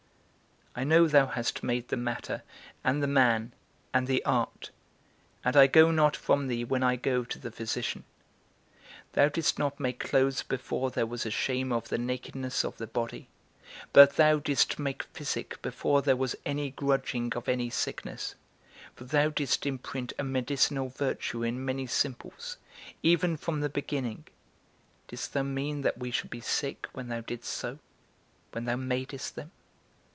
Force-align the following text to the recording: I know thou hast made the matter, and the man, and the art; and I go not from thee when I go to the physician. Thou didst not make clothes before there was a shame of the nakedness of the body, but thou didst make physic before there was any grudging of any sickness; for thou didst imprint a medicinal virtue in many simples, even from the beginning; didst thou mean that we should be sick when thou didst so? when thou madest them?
I 0.73 0.85
know 0.85 1.05
thou 1.05 1.25
hast 1.27 1.63
made 1.63 1.89
the 1.89 1.97
matter, 1.97 2.43
and 2.81 3.03
the 3.03 3.07
man, 3.07 3.51
and 3.93 4.07
the 4.07 4.23
art; 4.23 4.69
and 5.43 5.57
I 5.57 5.67
go 5.67 5.91
not 5.91 6.15
from 6.15 6.47
thee 6.47 6.63
when 6.63 6.81
I 6.81 6.95
go 6.95 7.25
to 7.25 7.37
the 7.37 7.51
physician. 7.51 8.05
Thou 9.11 9.27
didst 9.27 9.59
not 9.59 9.81
make 9.81 9.99
clothes 9.99 10.43
before 10.43 10.89
there 10.89 11.05
was 11.05 11.25
a 11.25 11.29
shame 11.29 11.73
of 11.73 11.89
the 11.89 11.97
nakedness 11.97 12.63
of 12.63 12.77
the 12.77 12.87
body, 12.87 13.27
but 13.91 14.15
thou 14.15 14.39
didst 14.39 14.79
make 14.79 15.03
physic 15.03 15.61
before 15.61 16.01
there 16.01 16.15
was 16.15 16.37
any 16.45 16.69
grudging 16.71 17.33
of 17.35 17.49
any 17.49 17.69
sickness; 17.69 18.35
for 18.95 19.03
thou 19.03 19.27
didst 19.27 19.65
imprint 19.65 20.13
a 20.17 20.23
medicinal 20.23 20.87
virtue 20.87 21.43
in 21.43 21.65
many 21.65 21.85
simples, 21.85 22.55
even 23.03 23.35
from 23.35 23.59
the 23.59 23.67
beginning; 23.67 24.23
didst 25.09 25.33
thou 25.33 25.43
mean 25.43 25.81
that 25.81 25.97
we 25.97 26.11
should 26.11 26.29
be 26.29 26.39
sick 26.39 26.87
when 26.93 27.09
thou 27.09 27.19
didst 27.19 27.51
so? 27.53 27.77
when 28.53 28.63
thou 28.63 28.77
madest 28.77 29.35
them? 29.35 29.51